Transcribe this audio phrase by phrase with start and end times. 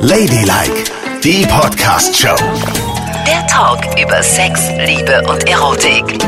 [0.00, 0.90] Ladylike,
[1.22, 2.34] die Podcast-Show.
[3.24, 6.18] Der Talk über Sex, Liebe und Erotik.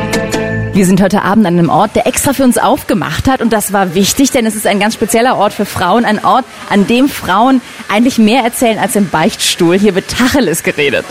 [0.72, 3.72] Wir sind heute Abend an einem Ort, der extra für uns aufgemacht hat und das
[3.72, 7.08] war wichtig, denn es ist ein ganz spezieller Ort für Frauen, ein Ort, an dem
[7.08, 9.76] Frauen eigentlich mehr erzählen als im Beichtstuhl.
[9.76, 11.04] Hier wird Tacheles geredet.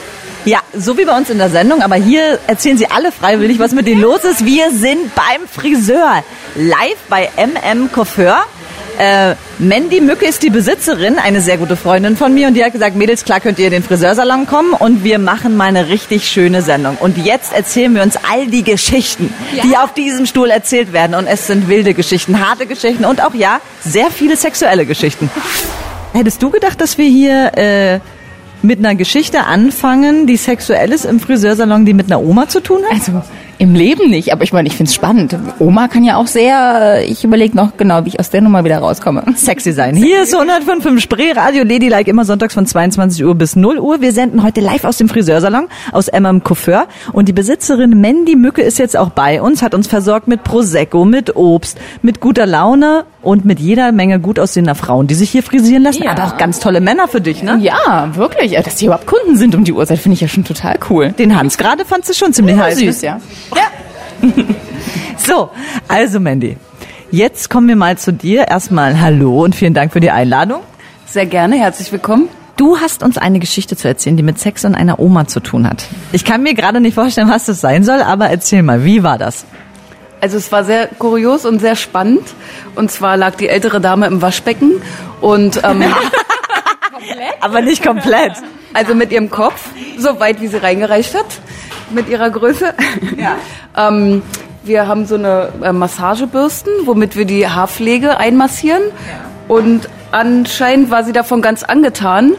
[0.45, 3.73] Ja, so wie bei uns in der Sendung, aber hier erzählen sie alle freiwillig, was
[3.73, 4.45] mit denen los ist.
[4.45, 6.23] Wir sind beim Friseur,
[6.55, 8.45] live bei MM Coiffeur.
[8.99, 12.73] Äh, Mandy Mücke ist die Besitzerin, eine sehr gute Freundin von mir und die hat
[12.73, 16.27] gesagt, Mädels, klar könnt ihr in den Friseursalon kommen und wir machen mal eine richtig
[16.27, 16.97] schöne Sendung.
[16.97, 19.63] Und jetzt erzählen wir uns all die Geschichten, ja.
[19.63, 23.33] die auf diesem Stuhl erzählt werden und es sind wilde Geschichten, harte Geschichten und auch
[23.33, 25.31] ja, sehr viele sexuelle Geschichten.
[26.11, 27.99] Hättest du gedacht, dass wir hier äh,
[28.61, 32.81] mit einer Geschichte anfangen, die sexuell ist im Friseursalon, die mit einer Oma zu tun
[32.83, 32.99] hat?
[32.99, 33.23] Also
[33.59, 35.37] im Leben nicht, aber ich meine, ich finde es spannend.
[35.59, 38.77] Oma kann ja auch sehr, ich überlege noch genau, wie ich aus der Nummer wieder
[38.77, 39.23] rauskomme.
[39.35, 39.95] Sexy sein.
[39.95, 43.99] Hier ist 105.5 Spree Radio Ladylike, immer sonntags von 22 Uhr bis 0 Uhr.
[43.99, 46.87] Wir senden heute live aus dem Friseursalon, aus MM Coiffeur.
[47.11, 51.03] Und die Besitzerin Mandy Mücke ist jetzt auch bei uns, hat uns versorgt mit Prosecco,
[51.03, 55.43] mit Obst, mit guter Laune und mit jeder Menge gut aussehender Frauen, die sich hier
[55.43, 56.03] frisieren lassen.
[56.03, 56.11] Ja.
[56.11, 57.57] Aber auch ganz tolle Männer für dich, ne?
[57.61, 58.53] Ja, wirklich.
[58.53, 61.11] Dass hier überhaupt Kunden sind um die Uhrzeit, finde ich ja schon total cool.
[61.11, 62.77] Den Hans gerade fand du schon ziemlich ja, heiß.
[62.79, 63.07] Süß, ne?
[63.07, 63.19] ja.
[63.55, 64.29] Ja.
[65.17, 65.49] so,
[65.87, 66.57] also Mandy,
[67.11, 68.47] jetzt kommen wir mal zu dir.
[68.47, 70.61] Erstmal Hallo und vielen Dank für die Einladung.
[71.05, 72.29] Sehr gerne, herzlich willkommen.
[72.55, 75.65] Du hast uns eine Geschichte zu erzählen, die mit Sex und einer Oma zu tun
[75.65, 75.85] hat.
[76.11, 79.17] Ich kann mir gerade nicht vorstellen, was das sein soll, aber erzähl mal, wie war
[79.17, 79.45] das?
[80.21, 82.23] Also es war sehr kurios und sehr spannend.
[82.75, 84.81] Und zwar lag die ältere Dame im Waschbecken
[85.21, 85.83] und ähm,
[87.41, 88.33] aber nicht komplett.
[88.73, 91.25] Also mit ihrem Kopf, so weit wie sie reingereicht hat
[91.91, 92.73] mit ihrer Größe.
[93.17, 93.37] Ja.
[93.89, 94.21] ähm,
[94.63, 98.83] wir haben so eine äh, Massagebürsten, womit wir die Haarpflege einmassieren.
[98.83, 99.55] Ja.
[99.55, 102.33] Und anscheinend war sie davon ganz angetan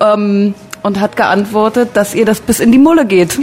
[0.00, 3.38] ähm, und hat geantwortet, dass ihr das bis in die Mulle geht.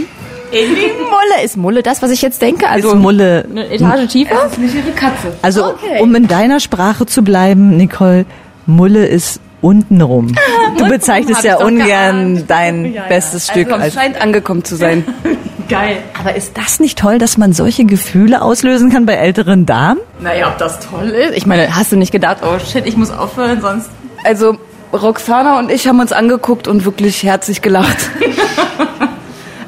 [0.50, 1.44] In Mulle.
[1.44, 2.68] Ist Mulle das, was ich jetzt denke?
[2.68, 4.34] Also ist Mulle eine Etage tiefer?
[4.34, 5.34] Das ist nicht ihre Katze.
[5.42, 6.00] Also, okay.
[6.00, 8.24] um in deiner Sprache zu bleiben, Nicole,
[8.66, 10.34] Mulle ist untenrum.
[10.78, 13.54] Du bezeichnest ja ungern dein ja, bestes ja.
[13.54, 13.72] Stück.
[13.72, 15.04] Also, es scheint angekommen zu sein.
[15.68, 15.98] Geil.
[16.18, 20.00] Aber ist das nicht toll, dass man solche Gefühle auslösen kann bei älteren Damen?
[20.20, 21.36] Naja, ob das toll ist?
[21.36, 23.90] Ich meine, hast du nicht gedacht, oh shit, ich muss aufhören, sonst...
[24.24, 24.56] Also,
[24.92, 28.10] Roxana und ich haben uns angeguckt und wirklich herzlich gelacht.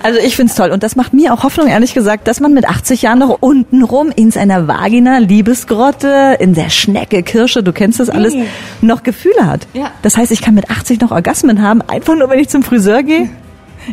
[0.03, 2.67] Also ich find's toll und das macht mir auch Hoffnung, ehrlich gesagt, dass man mit
[2.67, 8.09] 80 Jahren noch untenrum in seiner Vagina, Liebesgrotte, in der Schnecke, Kirsche, du kennst das
[8.09, 8.47] alles, mhm.
[8.81, 9.67] noch Gefühle hat.
[9.75, 9.91] Ja.
[10.03, 13.03] Das heißt, ich kann mit 80 noch Orgasmen haben, einfach nur, wenn ich zum Friseur
[13.03, 13.29] gehe.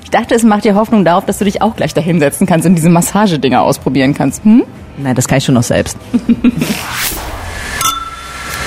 [0.03, 2.75] Ich dachte, es macht dir Hoffnung darauf, dass du dich auch gleich dahinsetzen kannst und
[2.75, 4.43] diese Massagedinger ausprobieren kannst.
[4.43, 4.63] Hm?
[4.97, 5.97] Nein, das kann ich schon noch selbst.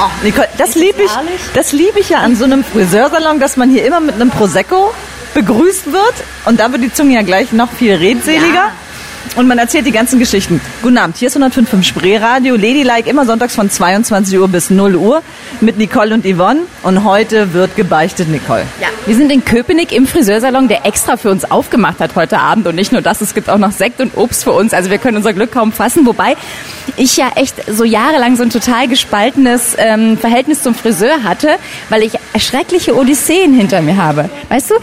[0.03, 1.11] Oh, Nicole, das liebe ich,
[1.53, 4.95] das liebe ich ja an so einem Friseursalon, dass man hier immer mit einem Prosecco
[5.35, 6.15] begrüßt wird.
[6.45, 8.55] Und da wird die Zunge ja gleich noch viel redseliger.
[8.55, 8.73] Ja.
[9.37, 10.61] Und man erzählt die ganzen Geschichten.
[10.83, 15.23] Guten Abend, hier ist 105.5 Spreeradio, Ladylike, immer sonntags von 22 Uhr bis 0 Uhr
[15.61, 16.61] mit Nicole und Yvonne.
[16.83, 18.65] Und heute wird gebeichtet, Nicole.
[18.81, 22.67] Ja, wir sind in Köpenick im Friseursalon, der extra für uns aufgemacht hat heute Abend.
[22.67, 24.75] Und nicht nur das, es gibt auch noch Sekt und Obst für uns.
[24.75, 26.07] Also wir können unser Glück kaum fassen.
[26.07, 26.37] Wobei
[26.97, 31.51] ich ja echt so jahrelang so ein total gespaltenes ähm, Verhältnis zum Friseur hatte,
[31.89, 34.29] weil ich schreckliche Odysseen hinter mir habe.
[34.49, 34.75] Weißt du,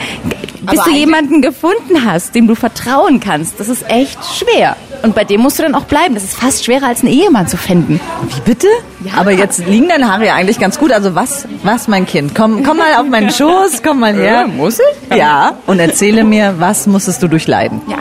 [0.62, 4.76] bis du jemanden gefunden hast, dem du vertrauen kannst, das ist echt schwer.
[5.04, 6.16] Und bei dem musst du dann auch bleiben.
[6.16, 8.00] Das ist fast schwerer, als einen Ehemann zu finden.
[8.30, 8.68] Wie bitte?
[9.04, 9.14] Ja.
[9.18, 10.92] Aber jetzt liegen deine Haare ja eigentlich ganz gut.
[10.92, 12.34] Also was, was, mein Kind?
[12.34, 14.46] Komm, komm mal auf meinen Schoß, komm mal her.
[14.46, 15.18] Äh, muss ich?
[15.18, 15.58] Ja.
[15.68, 17.82] Und erzähle mir, was musstest du durchleiden?
[17.88, 17.98] Ja.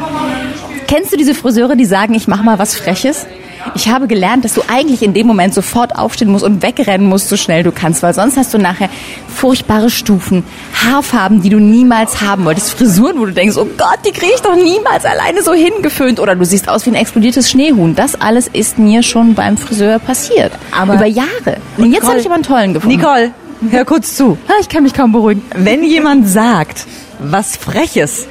[0.89, 3.27] Kennst du diese Friseure, die sagen, ich mach mal was Freches?
[3.75, 7.29] Ich habe gelernt, dass du eigentlich in dem Moment sofort aufstehen musst und wegrennen musst,
[7.29, 8.89] so schnell du kannst, weil sonst hast du nachher
[9.29, 10.45] furchtbare Stufen,
[10.85, 14.41] Haarfarben, die du niemals haben wolltest, Frisuren, wo du denkst, oh Gott, die kriege ich
[14.41, 17.95] doch niemals alleine so hingeföhnt oder du siehst aus wie ein explodiertes Schneehuhn.
[17.95, 20.53] Das alles ist mir schon beim Friseur passiert.
[20.77, 21.59] Aber Über Jahre.
[21.77, 22.97] Und jetzt habe ich aber einen tollen gefunden.
[22.97, 23.33] Nicole,
[23.71, 24.39] hör kurz zu.
[24.61, 25.43] Ich kann mich kaum beruhigen.
[25.55, 26.87] Wenn jemand sagt,
[27.19, 28.27] was Freches,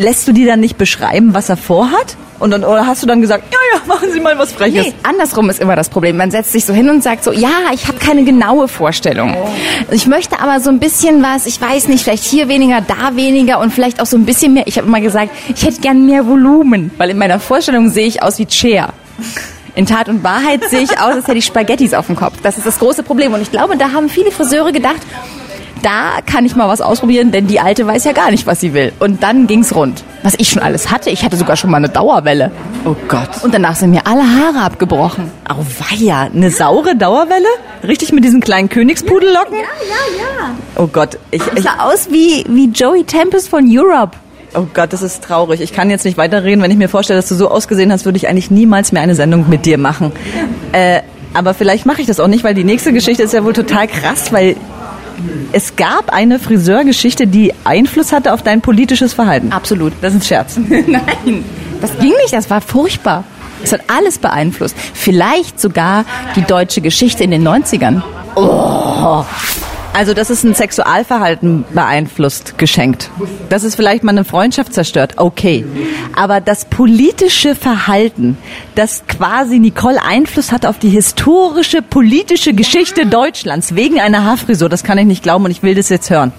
[0.00, 2.16] lässt du die dann nicht beschreiben, was er vorhat?
[2.38, 4.86] Und dann, oder hast du dann gesagt, ja, ja, machen Sie mal was Freches?
[4.86, 6.16] Nee, andersrum ist immer das Problem.
[6.16, 9.36] Man setzt sich so hin und sagt so, ja, ich habe keine genaue Vorstellung.
[9.36, 9.48] Oh.
[9.90, 13.60] Ich möchte aber so ein bisschen was, ich weiß nicht, vielleicht hier weniger, da weniger
[13.60, 14.66] und vielleicht auch so ein bisschen mehr.
[14.66, 18.22] Ich habe immer gesagt, ich hätte gern mehr Volumen, weil in meiner Vorstellung sehe ich
[18.22, 18.94] aus wie Cher.
[19.74, 22.38] In Tat und Wahrheit sehe ich aus, als hätte ich Spaghettis auf dem Kopf.
[22.42, 23.34] Das ist das große Problem.
[23.34, 25.00] Und ich glaube, da haben viele Friseure gedacht,
[25.82, 28.74] da kann ich mal was ausprobieren, denn die Alte weiß ja gar nicht, was sie
[28.74, 28.92] will.
[28.98, 30.02] Und dann ging's rund.
[30.22, 31.10] Was ich schon alles hatte.
[31.10, 32.50] Ich hatte sogar schon mal eine Dauerwelle.
[32.84, 33.42] Oh Gott.
[33.42, 35.30] Und danach sind mir alle Haare abgebrochen.
[35.48, 37.46] Auweia, eine saure Dauerwelle?
[37.86, 39.54] Richtig mit diesen kleinen Königspudellocken?
[39.56, 40.50] Ja, ja, ja.
[40.76, 44.16] Oh Gott, ich, Ich sah aus wie, wie Joey Tempest von Europe.
[44.54, 45.60] oh Gott, das ist traurig.
[45.60, 46.62] Ich kann jetzt nicht weiterreden.
[46.62, 49.14] Wenn ich mir vorstelle, dass du so ausgesehen hast, würde ich eigentlich niemals mehr eine
[49.14, 50.12] Sendung mit dir machen.
[50.72, 51.00] Äh,
[51.32, 53.86] aber vielleicht mache ich das auch nicht, weil die nächste Geschichte ist ja wohl total
[53.86, 54.56] krass, weil
[55.52, 59.52] es gab eine Friseurgeschichte, die Einfluss hatte auf dein politisches Verhalten.
[59.52, 59.92] Absolut.
[60.00, 60.58] Das ist ein Scherz.
[60.68, 61.44] Nein,
[61.80, 63.24] das ging nicht, das war furchtbar.
[63.62, 64.74] Es hat alles beeinflusst.
[64.94, 66.04] Vielleicht sogar
[66.36, 68.02] die deutsche Geschichte in den 90ern.
[69.92, 73.10] Also, das ist ein Sexualverhalten beeinflusst, geschenkt.
[73.48, 75.64] Das ist vielleicht mal eine Freundschaft zerstört, okay.
[76.14, 78.38] Aber das politische Verhalten,
[78.76, 84.84] das quasi Nicole Einfluss hat auf die historische politische Geschichte Deutschlands wegen einer Haarfrisur, das
[84.84, 86.32] kann ich nicht glauben und ich will das jetzt hören.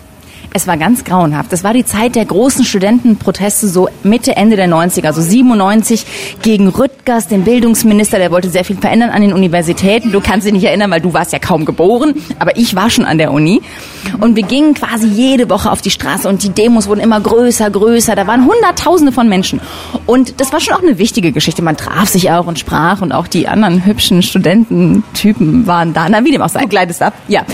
[0.54, 1.54] Es war ganz grauenhaft.
[1.54, 6.06] Das war die Zeit der großen Studentenproteste, so Mitte, Ende der 90er, so 97
[6.42, 10.12] gegen Rüttgers, den Bildungsminister, der wollte sehr viel verändern an den Universitäten.
[10.12, 13.06] Du kannst dich nicht erinnern, weil du warst ja kaum geboren, aber ich war schon
[13.06, 13.62] an der Uni.
[14.20, 17.70] Und wir gingen quasi jede Woche auf die Straße und die Demos wurden immer größer,
[17.70, 18.18] größer.
[18.18, 19.62] Da waren Hunderttausende von Menschen.
[20.06, 21.62] Und das war schon auch eine wichtige Geschichte.
[21.62, 26.10] Man traf sich auch und sprach und auch die anderen hübschen Studententypen waren da.
[26.10, 26.66] Na, wie dem auch sei.
[26.66, 27.14] Gleitest ab.
[27.30, 27.46] Ja.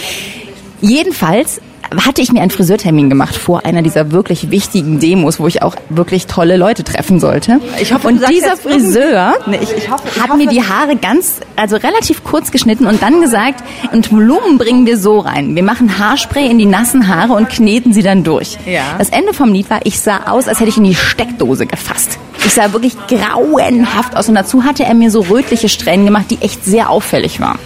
[0.82, 1.62] Jedenfalls
[2.06, 5.76] hatte ich mir einen Friseurtermin gemacht vor einer dieser wirklich wichtigen Demos, wo ich auch
[5.90, 7.60] wirklich tolle Leute treffen sollte.
[7.80, 10.96] Ich hoffe, und dieser Friseur Nee, ich- ich hoffe- ich hat hoffe- mir die Haare
[10.98, 13.64] ganz, also relativ kurz geschnitten und dann gesagt,
[13.94, 15.56] und Volumen bringen wir so rein.
[15.56, 18.58] Wir machen Haarspray in die nassen Haare und kneten sie dann durch.
[18.66, 18.82] Ja.
[18.98, 22.18] Das Ende vom Lied war, ich sah aus, als hätte ich in die Steckdose gefasst.
[22.46, 26.38] Ich sah wirklich grauenhaft aus und dazu hatte er mir so rötliche Strähnen gemacht, die
[26.42, 27.60] echt sehr auffällig waren.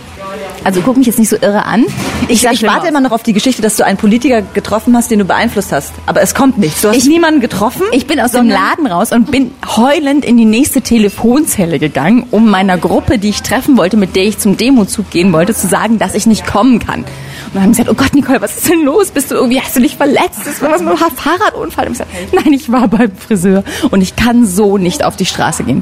[0.63, 1.86] Also guck mich jetzt nicht so irre an.
[2.28, 2.90] Ich, ich schlimm warte aus.
[2.90, 5.92] immer noch auf die Geschichte, dass du einen Politiker getroffen hast, den du beeinflusst hast.
[6.06, 6.84] Aber es kommt nicht.
[6.84, 7.81] Du hast Ich- niemanden getroffen?
[7.92, 12.50] Ich bin aus dem Laden raus und bin heulend in die nächste Telefonzelle gegangen, um
[12.50, 15.98] meiner Gruppe, die ich treffen wollte, mit der ich zum Demozug gehen wollte, zu sagen,
[15.98, 17.00] dass ich nicht kommen kann.
[17.02, 17.08] Und
[17.56, 19.10] dann haben sie gesagt, oh Gott, Nicole, was ist denn los?
[19.10, 20.46] Bist du irgendwie, hast du dich verletzt?
[20.46, 21.88] Ist was mit einem Fahrradunfall?
[21.88, 25.25] Und ich gesagt, nein, ich war beim Friseur und ich kann so nicht auf die
[25.25, 25.81] Straße gehen.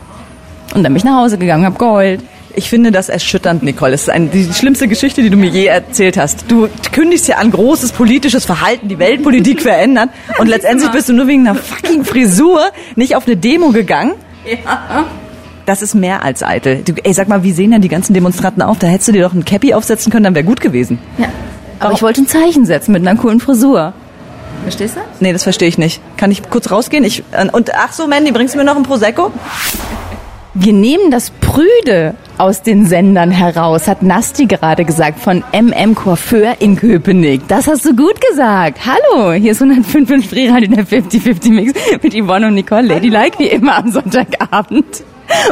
[0.73, 2.21] Und dann bin ich nach Hause gegangen, hab geheult.
[2.55, 3.91] Ich finde das erschütternd, Nicole.
[3.91, 6.45] Das ist eine, die schlimmste Geschichte, die du mir je erzählt hast.
[6.47, 10.09] Du kündigst ja an großes politisches Verhalten, die Weltpolitik verändert
[10.39, 12.61] und letztendlich bist du nur wegen einer fucking Frisur
[12.95, 14.13] nicht auf eine Demo gegangen.
[14.45, 15.05] Ja.
[15.65, 16.81] Das ist mehr als eitel.
[16.83, 18.79] Du, ey, sag mal, wie sehen denn die ganzen Demonstranten auf?
[18.79, 20.97] Da hättest du dir doch ein Cappy aufsetzen können, dann wäre gut gewesen.
[21.19, 21.27] Ja.
[21.79, 23.93] Aber ich wollte ein Zeichen setzen mit einer coolen Frisur.
[24.63, 25.01] Verstehst du?
[25.19, 26.01] Nee, das verstehe ich nicht.
[26.17, 27.03] Kann ich kurz rausgehen?
[27.03, 29.31] Ich, äh, und ach so, Mandy, bringst du mir noch ein Prosecco?
[30.55, 36.55] Wir nehmen das Prüde aus den Sendern heraus, hat Nasti gerade gesagt, von MM Coiffeur
[36.59, 37.47] in Köpenick.
[37.47, 38.79] Das hast du gut gesagt.
[38.83, 43.77] Hallo, hier ist 105 in der 50-50 Mix mit Yvonne und Nicole, Ladylike, wie immer
[43.77, 45.03] am Sonntagabend.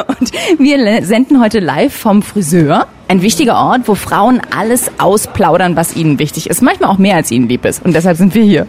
[0.08, 2.88] Und wir senden heute live vom Friseur.
[3.08, 6.64] Ein wichtiger Ort, wo Frauen alles ausplaudern, was ihnen wichtig ist.
[6.64, 7.86] Manchmal auch mehr, als ihnen lieb ist.
[7.86, 8.68] Und deshalb sind wir hier.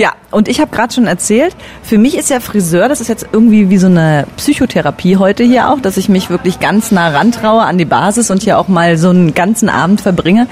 [0.00, 3.26] Ja, und ich habe gerade schon erzählt, für mich ist ja Friseur, das ist jetzt
[3.32, 7.60] irgendwie wie so eine Psychotherapie heute hier auch, dass ich mich wirklich ganz nah rantraue
[7.60, 10.46] an die Basis und hier auch mal so einen ganzen Abend verbringe.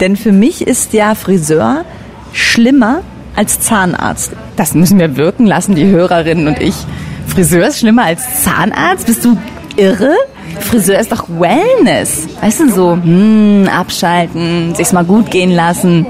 [0.00, 1.84] Denn für mich ist ja Friseur
[2.32, 3.02] schlimmer
[3.34, 4.32] als Zahnarzt.
[4.56, 6.74] Das müssen wir wirken lassen, die Hörerinnen und ich.
[7.26, 9.06] Friseur ist schlimmer als Zahnarzt?
[9.06, 9.36] Bist du
[9.76, 10.14] irre?
[10.58, 12.28] Friseur ist doch Wellness.
[12.40, 16.06] Weißt du, so, hm, abschalten, sich's mal gut gehen lassen.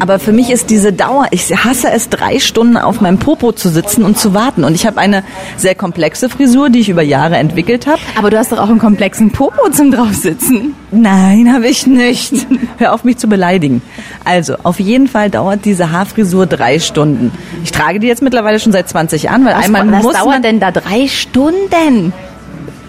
[0.00, 3.68] Aber für mich ist diese Dauer, ich hasse es, drei Stunden auf meinem Popo zu
[3.68, 4.64] sitzen und zu warten.
[4.64, 5.24] Und ich habe eine
[5.56, 8.00] sehr komplexe Frisur, die ich über Jahre entwickelt habe.
[8.18, 10.74] Aber du hast doch auch einen komplexen Popo zum draufsitzen.
[10.90, 12.46] Nein, habe ich nicht.
[12.78, 13.82] Hör auf, mich zu beleidigen.
[14.24, 17.32] Also, auf jeden Fall dauert diese Haarfrisur drei Stunden.
[17.62, 20.26] Ich trage die jetzt mittlerweile schon seit 20 Jahren, weil Was, einmal was muss dauert
[20.26, 22.12] man, denn da drei Stunden?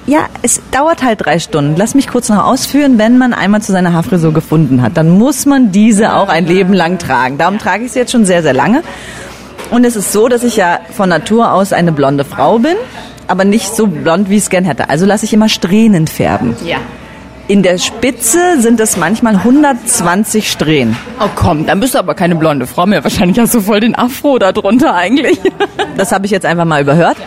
[0.07, 1.75] Ja, es dauert halt drei Stunden.
[1.77, 2.99] Lass mich kurz noch ausführen.
[2.99, 6.73] Wenn man einmal zu seiner Haarfrisur gefunden hat, dann muss man diese auch ein Leben
[6.73, 7.39] lang tragen.
[7.39, 8.83] Darum trage ich sie jetzt schon sehr, sehr lange.
[9.71, 12.75] Und es ist so, dass ich ja von Natur aus eine blonde Frau bin,
[13.27, 14.89] aber nicht so blond, wie ich es gern hätte.
[14.91, 16.55] Also lasse ich immer Strähnen färben.
[16.63, 16.77] Ja.
[17.47, 20.97] In der Spitze sind es manchmal 120 Strähnen.
[21.19, 23.03] Oh komm, dann bist du aber keine blonde Frau mehr.
[23.03, 25.39] Wahrscheinlich hast du voll den Afro da drunter eigentlich.
[25.97, 27.17] Das habe ich jetzt einfach mal überhört.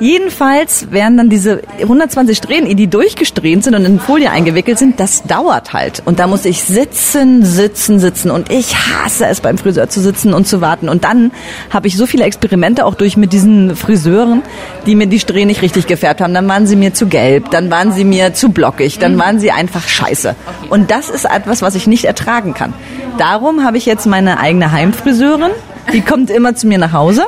[0.00, 5.24] Jedenfalls werden dann diese 120 Strähnen, die durchgesträhnt sind und in Folie eingewickelt sind, das
[5.24, 6.02] dauert halt.
[6.04, 8.30] Und da muss ich sitzen, sitzen, sitzen.
[8.30, 10.88] Und ich hasse es, beim Friseur zu sitzen und zu warten.
[10.88, 11.32] Und dann
[11.70, 14.42] habe ich so viele Experimente auch durch mit diesen Friseuren,
[14.86, 16.32] die mir die Strähnen nicht richtig gefärbt haben.
[16.32, 19.50] Dann waren sie mir zu gelb, dann waren sie mir zu blockig, dann waren sie
[19.50, 20.36] einfach scheiße.
[20.70, 22.72] Und das ist etwas, was ich nicht ertragen kann.
[23.18, 25.50] Darum habe ich jetzt meine eigene Heimfriseurin.
[25.92, 27.26] Die kommt immer zu mir nach Hause.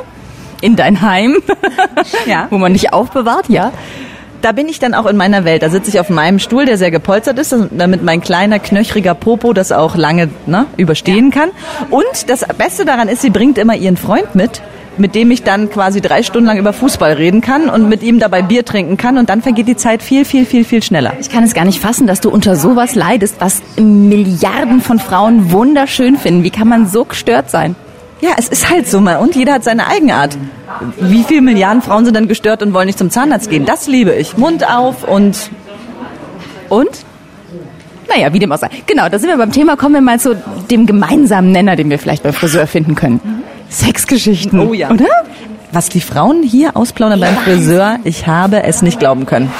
[0.61, 1.37] In dein Heim,
[2.27, 2.47] Ja.
[2.49, 3.71] wo man dich aufbewahrt, ja.
[4.41, 5.61] Da bin ich dann auch in meiner Welt.
[5.61, 9.53] Da sitze ich auf meinem Stuhl, der sehr gepolstert ist, damit mein kleiner, knöchriger Popo
[9.53, 11.49] das auch lange ne, überstehen kann.
[11.91, 14.63] Und das Beste daran ist, sie bringt immer ihren Freund mit,
[14.97, 18.17] mit dem ich dann quasi drei Stunden lang über Fußball reden kann und mit ihm
[18.19, 19.19] dabei Bier trinken kann.
[19.19, 21.13] Und dann vergeht die Zeit viel, viel, viel, viel schneller.
[21.21, 25.51] Ich kann es gar nicht fassen, dass du unter sowas leidest, was Milliarden von Frauen
[25.51, 26.43] wunderschön finden.
[26.43, 27.75] Wie kann man so gestört sein?
[28.21, 29.17] Ja, es ist halt so mal.
[29.17, 30.37] Und jeder hat seine Eigenart.
[30.99, 33.65] Wie viele Milliarden Frauen sind dann gestört und wollen nicht zum Zahnarzt gehen?
[33.65, 34.37] Das liebe ich.
[34.37, 35.49] Mund auf und
[36.69, 36.89] Und?
[38.07, 38.69] Naja, wie dem auch sei.
[38.87, 39.75] Genau, da sind wir beim Thema.
[39.75, 40.35] Kommen wir mal zu
[40.69, 43.43] dem gemeinsamen Nenner, den wir vielleicht beim Friseur finden können.
[43.69, 44.59] Sexgeschichten.
[44.59, 44.89] Oh ja.
[44.91, 45.05] Oder?
[45.71, 49.51] Was die Frauen hier ausplaudern beim Friseur, ich habe es nicht glauben können.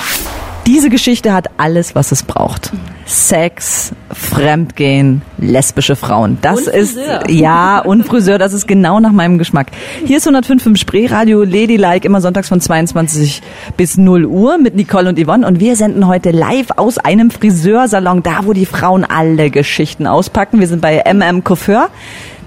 [0.67, 2.71] Diese Geschichte hat alles, was es braucht.
[3.05, 6.37] Sex, Fremdgehen, lesbische Frauen.
[6.41, 9.67] Das ist, ja, und Friseur, das ist genau nach meinem Geschmack.
[10.05, 13.41] Hier ist 105 im Spreeradio Ladylike, immer sonntags von 22
[13.75, 15.47] bis 0 Uhr mit Nicole und Yvonne.
[15.47, 20.59] Und wir senden heute live aus einem Friseursalon, da wo die Frauen alle Geschichten auspacken.
[20.59, 21.89] Wir sind bei MM Coiffeur.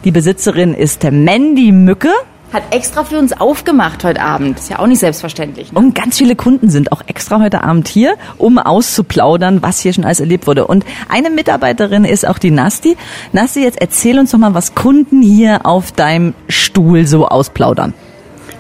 [0.05, 2.11] Die Besitzerin ist Mandy Mücke.
[2.53, 4.59] Hat extra für uns aufgemacht heute Abend.
[4.59, 5.73] Ist ja auch nicht selbstverständlich.
[5.73, 5.79] Ne?
[5.79, 10.05] Und ganz viele Kunden sind auch extra heute Abend hier, um auszuplaudern, was hier schon
[10.05, 10.67] alles erlebt wurde.
[10.67, 12.97] Und eine Mitarbeiterin ist auch die Nasti.
[13.33, 17.93] Nasti, jetzt erzähl uns doch mal, was Kunden hier auf deinem Stuhl so ausplaudern.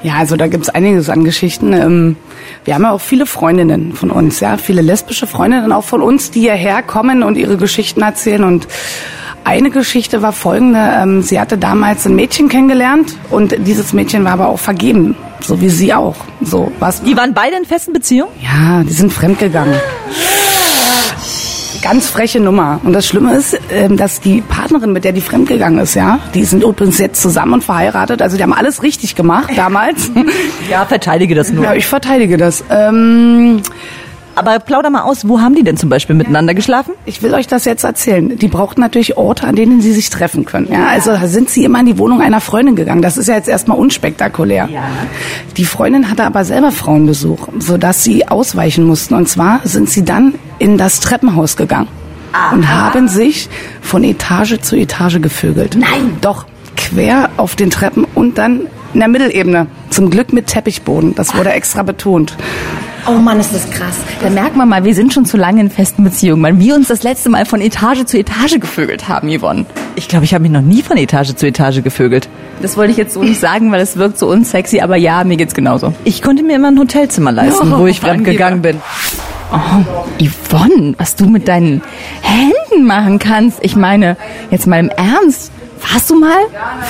[0.02, 1.72] Ja, also da gibt's einiges an Geschichten.
[1.72, 2.16] Ähm,
[2.64, 6.30] Wir haben ja auch viele Freundinnen von uns, ja, viele lesbische Freundinnen auch von uns,
[6.30, 8.44] die hierher kommen und ihre Geschichten erzählen.
[8.44, 8.68] Und
[9.44, 10.80] eine Geschichte war folgende.
[10.80, 15.60] ähm, Sie hatte damals ein Mädchen kennengelernt und dieses Mädchen war aber auch vergeben, so
[15.60, 16.16] wie sie auch.
[16.42, 17.02] So was.
[17.02, 18.32] Die waren beide in festen Beziehungen?
[18.42, 19.74] Ja, die sind fremdgegangen.
[21.82, 22.80] Ganz freche Nummer.
[22.82, 26.44] Und das Schlimme ist, ähm, dass die Partnerin, mit der die fremdgegangen ist, ja, die
[26.44, 28.22] sind übrigens jetzt zusammen und verheiratet.
[28.22, 30.10] Also die haben alles richtig gemacht damals.
[30.70, 31.64] Ja, verteidige das nur.
[31.64, 32.64] Ja, ich verteidige das.
[32.70, 33.60] Ähm,
[34.34, 36.94] Aber plauder mal aus, wo haben die denn zum Beispiel miteinander geschlafen?
[37.06, 38.36] ich will euch das jetzt erzählen.
[38.36, 40.68] Die brauchten natürlich Orte, an denen sie sich treffen können.
[40.70, 43.02] Ja, also sind sie immer in die Wohnung einer Freundin gegangen.
[43.02, 44.68] Das ist ja jetzt erstmal unspektakulär.
[45.56, 49.14] Die Freundin hatte aber selber Frauenbesuch, sodass sie ausweichen mussten.
[49.14, 51.88] Und zwar sind sie dann in das Treppenhaus gegangen
[52.52, 53.48] und haben sich
[53.80, 55.76] von Etage zu Etage gevögelt.
[55.78, 58.62] Nein, doch quer auf den Treppen und dann
[58.92, 59.66] in der Mittelebene.
[59.90, 61.14] Zum Glück mit Teppichboden.
[61.14, 62.36] Das wurde extra betont.
[63.06, 63.96] Oh Mann, ist das krass.
[64.22, 66.88] Da merkt man mal, wir sind schon zu lange in festen Beziehungen, weil wir uns
[66.88, 69.66] das letzte Mal von Etage zu Etage gevögelt haben, Yvonne.
[69.94, 72.30] Ich glaube, ich habe mich noch nie von Etage zu Etage gevögelt.
[72.62, 75.36] Das wollte ich jetzt so nicht sagen, weil es wirkt so unsexy, aber ja, mir
[75.36, 75.92] geht's genauso.
[76.04, 78.80] Ich konnte mir immer ein Hotelzimmer leisten, Oh, wo ich Mann, fremd gegangen bin.
[80.18, 81.82] Yvonne, was du mit deinen
[82.22, 83.58] Händen machen kannst.
[83.62, 84.16] Ich meine,
[84.50, 85.52] jetzt mal im Ernst.
[85.92, 86.38] Warst du mal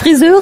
[0.00, 0.40] Friseurin?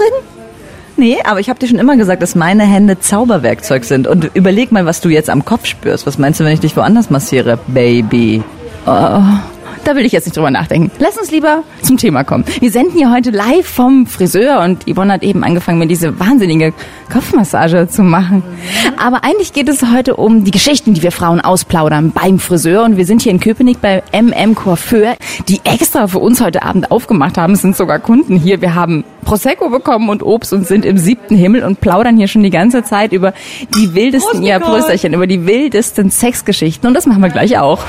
[0.97, 4.07] Nee, aber ich habe dir schon immer gesagt, dass meine Hände Zauberwerkzeug sind.
[4.07, 6.07] Und überleg mal, was du jetzt am Kopf spürst.
[6.07, 8.43] Was meinst du, wenn ich dich woanders massiere, Baby?
[9.85, 10.93] Da will ich jetzt nicht drüber nachdenken.
[11.01, 12.45] Lass uns lieber zum Thema kommen.
[12.61, 16.73] Wir senden hier heute live vom Friseur und Yvonne hat eben angefangen, mir diese wahnsinnige
[17.13, 18.45] Kopfmassage zu machen.
[18.97, 22.85] Aber eigentlich geht es heute um die Geschichten, die wir Frauen ausplaudern beim Friseur.
[22.85, 25.17] Und wir sind hier in Köpenick bei MM Coiffeur,
[25.49, 27.55] die extra für uns heute Abend aufgemacht haben.
[27.55, 28.61] Es sind sogar Kunden hier.
[28.61, 32.43] Wir haben Prosecco bekommen und Obst und sind im siebten Himmel und plaudern hier schon
[32.43, 33.33] die ganze Zeit über
[33.77, 36.87] die wildesten, ja, Prösterchen, über die wildesten Sexgeschichten.
[36.87, 37.81] Und das machen wir gleich auch.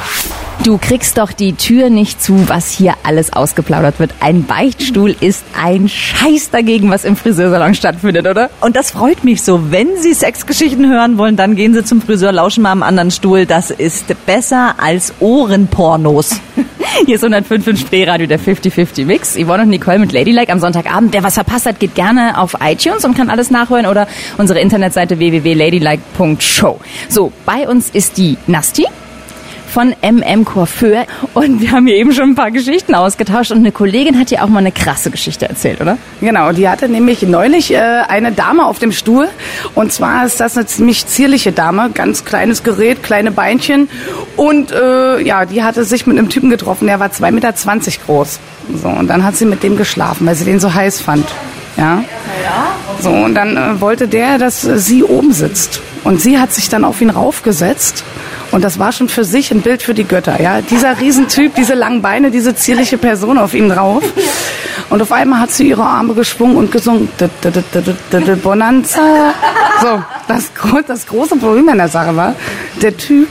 [0.63, 4.11] Du kriegst doch die Tür nicht zu, was hier alles ausgeplaudert wird.
[4.19, 8.49] Ein Beichtstuhl ist ein Scheiß dagegen, was im Friseursalon stattfindet, oder?
[8.61, 9.71] Und das freut mich so.
[9.71, 13.45] Wenn Sie Sexgeschichten hören wollen, dann gehen Sie zum Friseur, lauschen mal am anderen Stuhl.
[13.45, 16.39] Das ist besser als Ohrenpornos.
[17.05, 19.35] Hier ist 105 im Spreeradio, der 50-50 Mix.
[19.35, 21.13] Yvonne und Nicole mit Ladylike am Sonntagabend.
[21.13, 25.17] Wer was verpasst hat, geht gerne auf iTunes und kann alles nachhören oder unsere Internetseite
[25.17, 26.79] www.ladylike.show.
[27.09, 28.85] So, bei uns ist die Nasti
[29.73, 33.71] von MM Coiffeur und wir haben hier eben schon ein paar Geschichten ausgetauscht und eine
[33.71, 35.97] Kollegin hat dir auch mal eine krasse Geschichte erzählt, oder?
[36.21, 39.27] Genau, die hatte nämlich neulich äh, eine Dame auf dem Stuhl.
[39.73, 43.89] Und zwar ist das eine ziemlich zierliche Dame, ganz kleines Gerät, kleine Beinchen.
[44.37, 47.53] Und äh, ja, die hatte sich mit einem Typen getroffen, der war 2,20 Meter
[48.05, 48.39] groß.
[48.79, 51.25] So, und dann hat sie mit dem geschlafen, weil sie den so heiß fand.
[51.77, 52.03] Ja.
[53.01, 55.81] So, und dann äh, wollte der, dass äh, sie oben sitzt.
[56.03, 58.03] Und sie hat sich dann auf ihn raufgesetzt.
[58.53, 60.39] Und das war schon für sich ein Bild für die Götter.
[60.39, 64.03] Ja, dieser Riesentyp, diese langen Beine, diese zierliche Person auf ihn drauf.
[64.91, 67.09] Und auf einmal hat sie ihre Arme geschwungen und gesungen.
[68.43, 69.33] Bonanza.
[69.81, 70.51] So, das,
[70.85, 72.35] das große Problem an der Sache war,
[72.79, 73.27] der Typ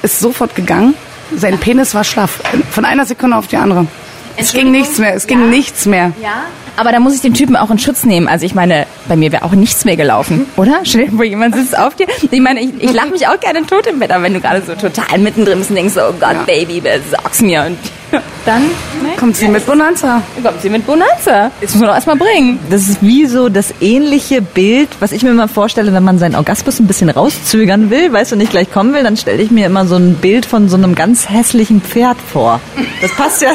[0.00, 0.94] ist sofort gegangen.
[1.36, 2.40] Sein Penis war schlaff.
[2.70, 3.86] Von einer Sekunde auf die andere.
[4.36, 6.12] Es ging nichts mehr, es ging nichts mehr.
[6.22, 6.44] Ja.
[6.76, 8.26] Aber da muss ich den Typen auch in Schutz nehmen.
[8.26, 10.80] Also ich meine, bei mir wäre auch nichts mehr gelaufen, oder?
[10.82, 12.06] Stell dir vor, jemand sitzt auf dir.
[12.30, 14.62] Ich meine, ich, ich lache mich auch gerne tot im Bett, aber wenn du gerade
[14.62, 17.64] so total mittendrin bist und denkst, oh Gott, Baby, besorg's mir.
[17.64, 17.78] Und
[18.44, 19.16] dann ne?
[19.18, 20.22] Kommt sie mit Bonanza.
[20.42, 21.50] kommt sie mit Bonanza.
[21.60, 22.58] Jetzt muss man doch erstmal bringen.
[22.70, 26.34] Das ist wie so das ähnliche Bild, was ich mir immer vorstelle, wenn man seinen
[26.34, 29.66] Orgasmus ein bisschen rauszögern will, weißt du, nicht gleich kommen will, dann stelle ich mir
[29.66, 32.60] immer so ein Bild von so einem ganz hässlichen Pferd vor.
[33.00, 33.52] Das passt ja,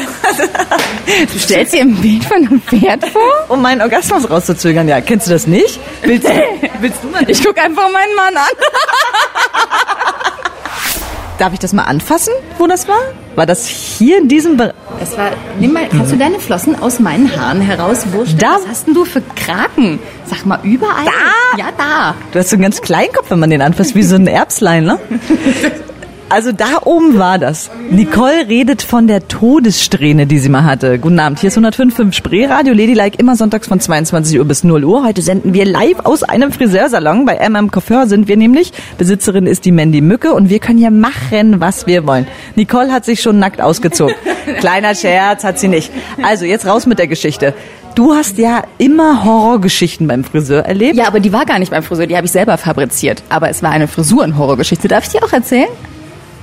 [1.32, 3.22] Du stellst dir ein Bild von einem Pferd vor?
[3.48, 4.88] um meinen Orgasmus rauszuzögern.
[4.88, 5.80] Ja, kennst du das nicht?
[6.02, 6.32] Willst du,
[6.80, 7.28] willst du mal?
[7.28, 8.48] Ich gucke einfach meinen Mann an.
[11.40, 12.98] Darf ich das mal anfassen, wo das war?
[13.34, 14.74] War das hier in diesem Bereich?
[15.00, 18.38] Es war, nimm mal, kannst du deine Flossen aus meinen Haaren herauswurschteln?
[18.38, 19.98] Da- Was hast denn du für Kraken?
[20.26, 21.06] Sag mal, überall?
[21.06, 21.56] Da?
[21.58, 22.14] Ja, da.
[22.32, 24.84] Du hast so einen ganz kleinen Kopf, wenn man den anfasst, wie so ein Erbslein,
[24.84, 24.98] ne?
[26.30, 27.72] Also da oben war das.
[27.90, 31.00] Nicole redet von der Todessträhne, die sie mal hatte.
[31.00, 35.04] Guten Abend, hier ist 105.5 Spreeradio, Ladylike, immer sonntags von 22 Uhr bis 0 Uhr.
[35.04, 37.24] Heute senden wir live aus einem Friseursalon.
[37.24, 38.72] Bei MM Coiffeur sind wir nämlich.
[38.96, 42.28] Besitzerin ist die Mandy Mücke und wir können hier machen, was wir wollen.
[42.54, 44.14] Nicole hat sich schon nackt ausgezogen.
[44.60, 45.90] Kleiner Scherz hat sie nicht.
[46.22, 47.54] Also jetzt raus mit der Geschichte.
[47.96, 50.94] Du hast ja immer Horrorgeschichten beim Friseur erlebt.
[50.94, 53.24] Ja, aber die war gar nicht beim Friseur, die habe ich selber fabriziert.
[53.30, 54.86] Aber es war eine Frisurenhorrorgeschichte.
[54.86, 55.66] Darf ich dir auch erzählen?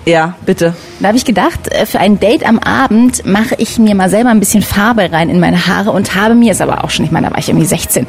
[0.08, 0.74] Ja, bitte.
[1.02, 4.30] Da habe ich gedacht, äh, für ein Date am Abend mache ich mir mal selber
[4.30, 7.12] ein bisschen Farbe rein in meine Haare und habe mir, ist aber auch schon, ich
[7.12, 8.08] meine, da war ich irgendwie 16,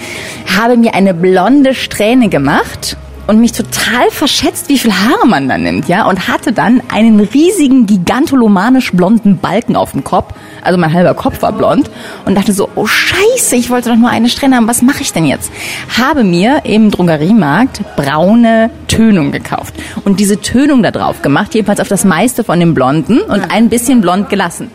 [0.57, 2.97] habe mir eine blonde Strähne gemacht
[3.29, 7.21] und mich total verschätzt, wie viel Haare man da nimmt, ja, und hatte dann einen
[7.21, 10.33] riesigen, gigantolomanisch blonden Balken auf dem Kopf,
[10.63, 11.91] also mein halber Kopf war blond
[12.25, 15.13] und dachte so, oh Scheiße, ich wollte doch nur eine Strähne haben, was mache ich
[15.13, 15.53] denn jetzt?
[15.99, 21.89] Habe mir im Drogeriemarkt braune Tönung gekauft und diese Tönung da drauf gemacht, jedenfalls auf
[21.89, 24.71] das meiste von dem Blonden und ein bisschen blond gelassen.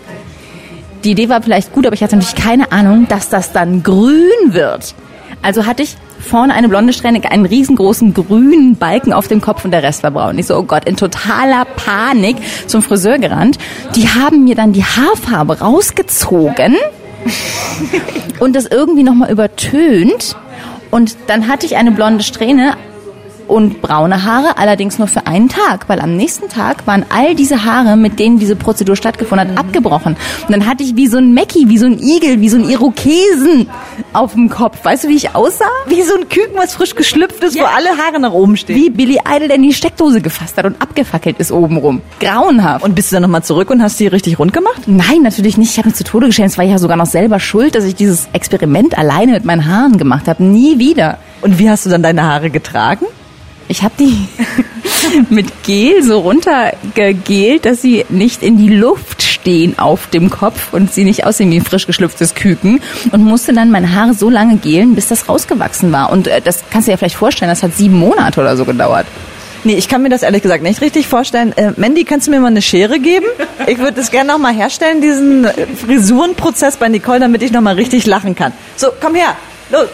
[1.03, 4.29] Die Idee war vielleicht gut, aber ich hatte natürlich keine Ahnung, dass das dann grün
[4.51, 4.93] wird.
[5.41, 9.71] Also hatte ich vorne eine blonde Strähne, einen riesengroßen grünen Balken auf dem Kopf und
[9.71, 10.37] der Rest war braun.
[10.39, 12.37] Ich so, oh Gott, in totaler Panik
[12.67, 13.57] zum Friseur gerannt.
[13.95, 16.75] Die haben mir dann die Haarfarbe rausgezogen
[18.39, 20.35] und das irgendwie nochmal übertönt.
[20.91, 22.75] Und dann hatte ich eine blonde Strähne
[23.53, 27.63] und braune Haare, allerdings nur für einen Tag, weil am nächsten Tag waren all diese
[27.63, 30.15] Haare, mit denen diese Prozedur stattgefunden hat, abgebrochen.
[30.47, 32.67] Und dann hatte ich wie so ein Mackie, wie so ein Igel, wie so ein
[32.67, 33.67] Irokesen
[34.11, 34.83] auf dem Kopf.
[34.83, 35.65] Weißt du, wie ich aussah?
[35.85, 37.63] Wie so ein Küken, was frisch geschlüpft ist, Ja.
[37.63, 38.75] wo alle Haare nach oben stehen.
[38.75, 42.01] Wie Billy Idol, der in die Steckdose gefasst hat und abgefackelt ist obenrum.
[42.19, 42.83] Grauenhaft.
[42.83, 44.81] Und bist du dann nochmal zurück und hast die richtig rund gemacht?
[44.87, 45.69] Nein, natürlich nicht.
[45.71, 46.49] Ich habe mich zu Tode geschämt.
[46.49, 49.97] Es war ja sogar noch selber schuld, dass ich dieses Experiment alleine mit meinen Haaren
[49.97, 50.43] gemacht habe.
[50.43, 51.17] Nie wieder.
[51.41, 53.05] Und wie hast du dann deine Haare getragen?
[53.67, 54.27] Ich habe die
[55.29, 60.93] mit Gel so runtergegelt, dass sie nicht in die Luft stehen auf dem Kopf und
[60.93, 64.57] sie nicht aussehen wie ein frisch geschlüpftes Küken und musste dann meine Haare so lange
[64.57, 66.11] gelen, bis das rausgewachsen war.
[66.11, 69.07] Und äh, das kannst du dir vielleicht vorstellen, das hat sieben Monate oder so gedauert.
[69.65, 71.53] Nee, ich kann mir das ehrlich gesagt nicht richtig vorstellen.
[71.55, 73.25] Äh, Mandy, kannst du mir mal eine Schere geben?
[73.65, 78.05] Ich würde das gerne nochmal herstellen, diesen äh, Frisurenprozess bei Nicole, damit ich nochmal richtig
[78.05, 78.51] lachen kann.
[78.75, 79.35] So, komm her.
[79.71, 79.87] Los.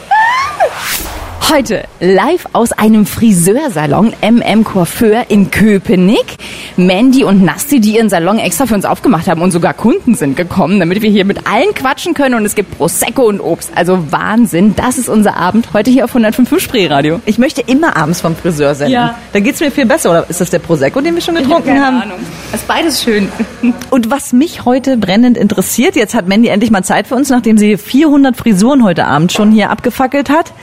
[1.48, 6.38] Heute live aus einem Friseursalon MM Coiffeur in Köpenick.
[6.78, 10.38] Mandy und Nasti, die ihren Salon extra für uns aufgemacht haben und sogar Kunden sind
[10.38, 13.72] gekommen, damit wir hier mit allen quatschen können und es gibt Prosecco und Obst.
[13.76, 17.20] Also Wahnsinn, das ist unser Abend heute hier auf 105 Spreeradio.
[17.26, 18.94] Ich möchte immer abends vom Friseur senden.
[18.94, 19.16] Ja.
[19.34, 20.12] Da geht's mir viel besser.
[20.12, 22.04] Oder ist das der Prosecco, den wir schon getrunken haben?
[22.52, 23.30] Das ist beides schön.
[23.90, 27.58] Und was mich heute brennend interessiert, jetzt hat Mandy endlich mal Zeit für uns, nachdem
[27.58, 30.54] sie 400 Frisuren heute Abend schon hier abgefackelt hat,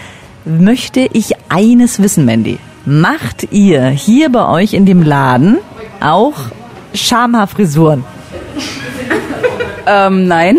[0.46, 2.58] möchte ich eines wissen, Mandy.
[2.84, 5.58] Macht ihr hier bei euch in dem Laden
[6.00, 6.34] auch
[6.94, 8.04] Schamhaarfrisuren?
[9.86, 10.58] Ähm, nein.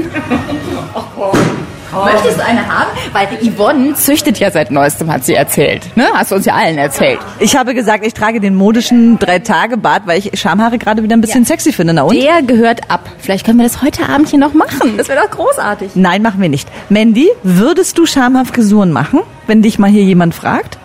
[1.93, 2.89] Möchtest du eine haben?
[3.13, 5.95] Weil Yvonne züchtet ja seit neuestem, hat sie erzählt.
[5.95, 6.05] Ne?
[6.13, 7.19] Hast du uns ja allen erzählt.
[7.39, 11.45] Ich habe gesagt, ich trage den modischen Drei-Tage-Bart, weil ich Schamhaare gerade wieder ein bisschen
[11.45, 11.93] sexy finde.
[11.93, 12.15] Na und?
[12.15, 13.09] Der gehört ab.
[13.17, 14.97] Vielleicht können wir das heute Abend hier noch machen.
[14.97, 15.91] Das wäre doch großartig.
[15.95, 16.67] Nein, machen wir nicht.
[16.89, 20.77] Mandy, würdest du Schamhaarfrisuren machen, wenn dich mal hier jemand fragt?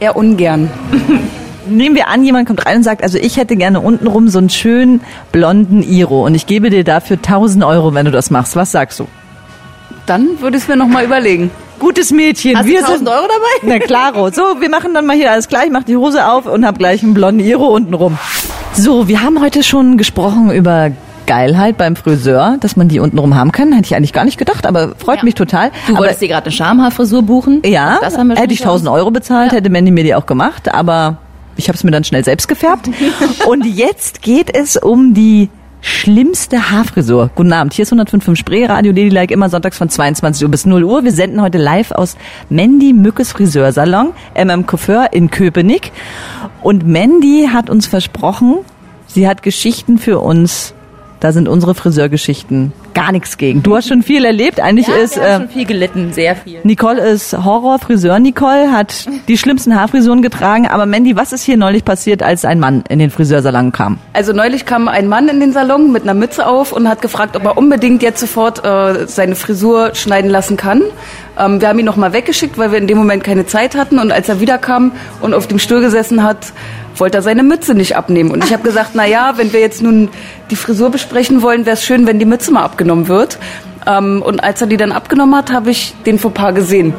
[0.00, 0.70] Eher ungern.
[1.66, 4.50] Nehmen wir an, jemand kommt rein und sagt, also ich hätte gerne untenrum so einen
[4.50, 5.00] schönen
[5.32, 8.54] blonden Iro und ich gebe dir dafür 1000 Euro, wenn du das machst.
[8.54, 9.06] Was sagst du?
[10.06, 11.50] Dann würde ich es mir noch mal überlegen.
[11.78, 12.56] Gutes Mädchen.
[12.56, 13.78] Hast du wir 1000 sind, Euro dabei?
[13.78, 14.30] Na klaro.
[14.30, 15.66] So, wir machen dann mal hier alles gleich.
[15.66, 18.18] Ich mach die Hose auf und hab gleich einen blonden Iro untenrum.
[18.74, 20.92] So, wir haben heute schon gesprochen über
[21.26, 23.72] Geilheit beim Friseur, dass man die untenrum haben kann.
[23.72, 25.70] Hätte ich eigentlich gar nicht gedacht, aber freut mich total.
[25.86, 27.62] Du aber, wolltest dir gerade eine Schamhaarfrisur buchen?
[27.64, 28.82] Ja, Das haben wir schon hätte ich hinter uns.
[28.82, 31.18] 1000 Euro bezahlt, hätte Mandy mir die auch gemacht, aber
[31.56, 32.88] ich habe es mir dann schnell selbst gefärbt.
[33.46, 35.48] Und jetzt geht es um die
[35.84, 37.30] schlimmste Haarfrisur.
[37.34, 40.82] Guten Abend, hier ist 105.5 Spree, Radio Ladylike, immer sonntags von 22 Uhr bis 0
[40.82, 41.04] Uhr.
[41.04, 42.16] Wir senden heute live aus
[42.48, 45.92] Mandy Mückes Friseursalon, MM Coiffeur in Köpenick.
[46.62, 48.60] Und Mandy hat uns versprochen,
[49.06, 50.72] sie hat Geschichten für uns.
[51.24, 53.62] Da sind unsere Friseurgeschichten gar nichts gegen.
[53.62, 54.60] Du hast schon viel erlebt.
[54.60, 56.58] Eigentlich Ja, ist wir haben äh, schon viel gelitten, sehr viel.
[56.64, 58.18] Nicole ist Horrorfriseur.
[58.18, 60.66] Nicole hat die schlimmsten Haarfrisuren getragen.
[60.66, 63.98] Aber Mandy, was ist hier neulich passiert, als ein Mann in den Friseursalon kam?
[64.12, 67.36] Also neulich kam ein Mann in den Salon mit einer Mütze auf und hat gefragt,
[67.36, 70.82] ob er unbedingt jetzt sofort äh, seine Frisur schneiden lassen kann.
[71.38, 73.98] Ähm, wir haben ihn nochmal weggeschickt, weil wir in dem Moment keine Zeit hatten.
[73.98, 76.52] Und als er wiederkam und auf dem Stuhl gesessen hat,
[76.96, 78.30] wollte er seine Mütze nicht abnehmen.
[78.30, 80.08] Und ich habe gesagt, na ja, wenn wir jetzt nun
[80.50, 83.38] die Frisur besprechen wollen, wäre es schön, wenn die Mütze mal abgenommen wird.
[83.86, 86.94] Ähm, und als er die dann abgenommen hat, habe ich den Fauxpas gesehen.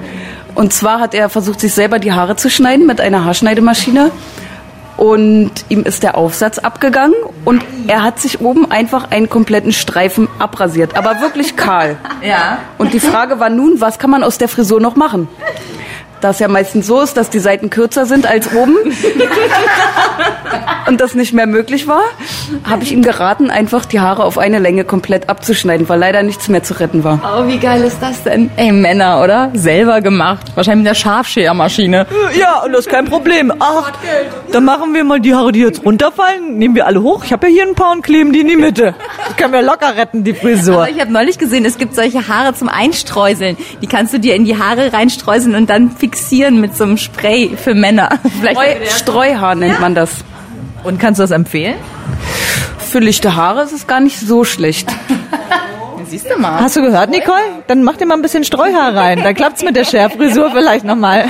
[0.53, 4.12] Und zwar hat er versucht, sich selber die Haare zu schneiden mit einer Haarschneidemaschine
[4.97, 10.29] und ihm ist der Aufsatz abgegangen und er hat sich oben einfach einen kompletten Streifen
[10.39, 11.97] abrasiert, aber wirklich kahl.
[12.21, 12.60] Ja.
[12.77, 15.27] Und die Frage war nun, was kann man aus der Frisur noch machen?
[16.25, 18.75] Da es ja meistens so ist, dass die Seiten kürzer sind als oben
[20.88, 22.01] und das nicht mehr möglich war,
[22.67, 26.47] habe ich ihm geraten, einfach die Haare auf eine Länge komplett abzuschneiden, weil leider nichts
[26.47, 27.19] mehr zu retten war.
[27.23, 28.49] Oh, wie geil ist das denn?
[28.55, 29.51] Ey, Männer, oder?
[29.53, 30.47] Selber gemacht.
[30.55, 32.07] Wahrscheinlich mit der Scharfschermaschine.
[32.39, 33.53] Ja, und das ist kein Problem.
[33.59, 33.91] Ach,
[34.51, 37.23] dann machen wir mal die Haare, die jetzt runterfallen, nehmen wir alle hoch.
[37.23, 38.95] Ich habe ja hier ein paar und kleben die in die Mitte.
[39.27, 40.77] Das können wir locker retten, die Frisur.
[40.77, 43.57] Aber ich habe neulich gesehen, es gibt solche Haare zum Einstreuseln.
[43.83, 46.14] Die kannst du dir in die Haare reinstreuseln und dann fixieren
[46.62, 48.10] mit so einem Spray für Männer.
[48.39, 50.12] Vielleicht Streu, Streuhaar nennt man das.
[50.84, 51.75] Und kannst du das empfehlen?
[52.78, 54.89] Für lichte Haare ist es gar nicht so schlecht.
[56.17, 56.60] siehst du mal.
[56.60, 57.63] Hast du gehört, Nicole?
[57.67, 59.23] Dann mach dir mal ein bisschen Streuhaar rein.
[59.23, 61.25] Dann klappt's mit der Scherfrisur vielleicht nochmal.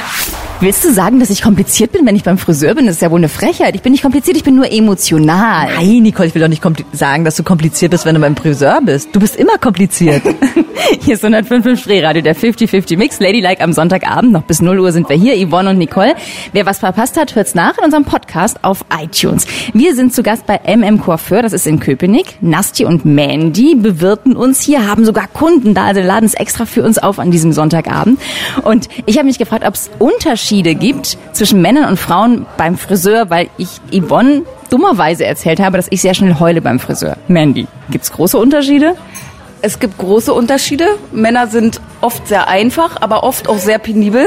[0.61, 2.85] Willst du sagen, dass ich kompliziert bin, wenn ich beim Friseur bin?
[2.85, 3.75] Das ist ja wohl eine Frechheit.
[3.75, 5.67] Ich bin nicht kompliziert, ich bin nur emotional.
[5.75, 6.63] Nein, Nicole, ich will doch nicht
[6.93, 9.09] sagen, dass du kompliziert bist, wenn du beim Friseur bist.
[9.13, 10.21] Du bist immer kompliziert.
[11.01, 13.19] Hier ist 105 Spreeradio, der 50-50 Mix.
[13.19, 16.15] Ladylike am Sonntagabend, noch bis 0 Uhr sind wir hier, Yvonne und Nicole.
[16.53, 19.47] Wer was verpasst hat, hört's nach in unserem Podcast auf iTunes.
[19.73, 22.37] Wir sind zu Gast bei MM Coiffeur, das ist in Köpenick.
[22.41, 26.83] Nasti und Mandy bewirten uns hier, haben sogar Kunden da, also laden es extra für
[26.83, 28.19] uns auf an diesem Sonntagabend.
[28.63, 30.44] Und ich habe mich gefragt, ob es Unterschiede
[30.75, 36.01] gibt zwischen Männern und Frauen beim Friseur, weil ich Yvonne dummerweise erzählt habe, dass ich
[36.01, 37.17] sehr schnell heule beim Friseur.
[37.27, 38.95] Mandy, gibt's große Unterschiede?
[39.61, 40.85] Es gibt große Unterschiede.
[41.11, 44.25] Männer sind oft sehr einfach, aber oft auch sehr penibel.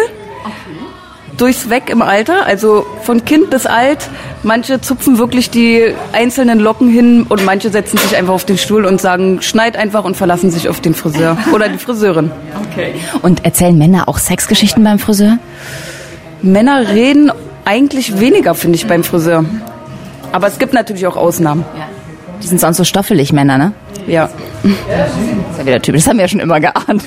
[1.36, 4.08] Durchs Weg im Alter, also von Kind bis alt.
[4.42, 8.84] Manche zupfen wirklich die einzelnen Locken hin und manche setzen sich einfach auf den Stuhl
[8.84, 12.32] und sagen, schneid einfach und verlassen sich auf den Friseur oder die Friseurin.
[13.22, 15.38] Und erzählen Männer auch Sexgeschichten beim Friseur?
[16.42, 17.32] Männer reden
[17.64, 19.44] eigentlich weniger, finde ich, beim Friseur.
[20.32, 21.64] Aber es gibt natürlich auch Ausnahmen.
[22.42, 23.72] Die sind sonst so stoffelig, Männer, ne?
[24.06, 24.30] Ja.
[24.62, 27.02] Das ist ja wieder typisch, das haben wir ja schon immer geahnt.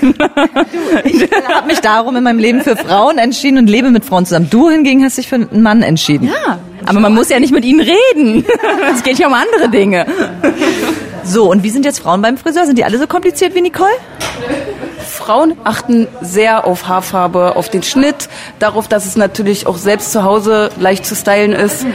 [1.03, 4.49] Ich habe mich darum in meinem Leben für Frauen entschieden und lebe mit Frauen zusammen.
[4.49, 6.27] Du hingegen hast dich für einen Mann entschieden.
[6.27, 8.45] Ja, aber man muss ja nicht mit ihnen reden.
[8.93, 10.05] Es geht ja um andere Dinge.
[11.23, 12.65] So, und wie sind jetzt Frauen beim Friseur?
[12.65, 13.89] Sind die alle so kompliziert wie Nicole?
[15.11, 20.23] Frauen achten sehr auf Haarfarbe, auf den Schnitt, darauf, dass es natürlich auch selbst zu
[20.23, 21.85] Hause leicht zu stylen ist.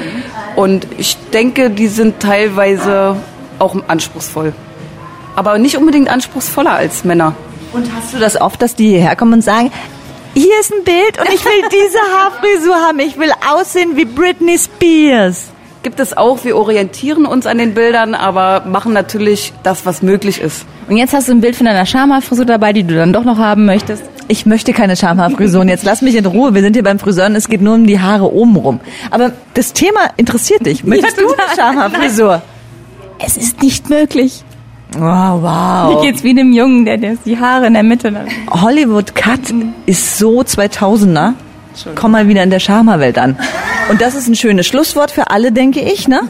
[0.54, 3.16] Und ich denke, die sind teilweise
[3.58, 4.52] auch anspruchsvoll.
[5.34, 7.34] Aber nicht unbedingt anspruchsvoller als Männer.
[7.72, 9.72] Und hast du das oft, dass die hierher kommen und sagen,
[10.34, 12.98] hier ist ein Bild und ich will diese Haarfrisur haben.
[12.98, 15.46] Ich will aussehen wie Britney Spears.
[15.86, 20.40] Gibt es auch, wir orientieren uns an den Bildern, aber machen natürlich das, was möglich
[20.40, 20.66] ist.
[20.88, 23.38] Und jetzt hast du ein Bild von deiner Schamhaarfrisur dabei, die du dann doch noch
[23.38, 24.02] haben möchtest.
[24.26, 25.68] Ich möchte keine Schamhaarfrisuren.
[25.68, 26.54] Jetzt lass mich in Ruhe.
[26.54, 28.80] Wir sind hier beim Friseur und es geht nur um die Haare oben rum.
[29.12, 30.82] Aber das Thema interessiert dich.
[30.82, 32.42] Möchtest du eine Schamhaarfrisur?
[33.24, 34.42] Es ist nicht möglich.
[34.96, 35.94] Oh, wow.
[35.94, 38.26] Mir geht's wie einem Jungen, der, der die Haare in der Mitte hat.
[38.50, 39.54] Hollywood Cut
[39.86, 41.34] ist so 2000er.
[41.94, 43.36] Komm mal wieder in der Schamhaarwelt an.
[43.88, 46.22] Und das ist ein schönes Schlusswort für alle, denke ich, ne?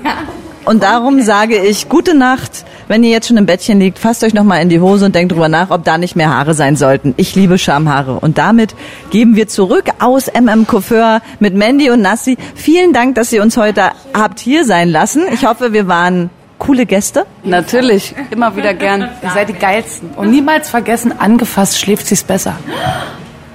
[0.67, 2.65] Und darum sage ich, gute Nacht.
[2.87, 5.33] Wenn ihr jetzt schon im Bettchen liegt, fasst euch nochmal in die Hose und denkt
[5.33, 7.15] drüber nach, ob da nicht mehr Haare sein sollten.
[7.17, 8.21] Ich liebe Schamhaare.
[8.21, 8.75] Und damit
[9.11, 12.37] geben wir zurück aus MM Coiffeur mit Mandy und Nassi.
[12.55, 15.23] Vielen Dank, dass ihr uns heute habt hier sein lassen.
[15.33, 17.27] Ich hoffe, wir waren coole Gäste.
[17.43, 19.09] Natürlich, immer wieder gern.
[19.23, 20.11] Ihr seid die geilsten.
[20.17, 22.57] Und niemals vergessen, angefasst schläft sich's besser.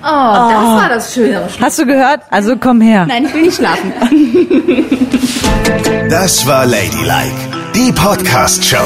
[0.04, 1.48] Oh, das war das Schöne.
[1.60, 2.22] Hast du gehört?
[2.30, 3.06] Also komm her.
[3.08, 3.94] Nein, ich will nicht schlafen.
[6.10, 7.34] Das war Ladylike,
[7.74, 8.84] die Podcast-Show.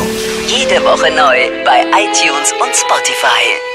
[0.48, 3.75] Jede Woche neu bei iTunes und Spotify.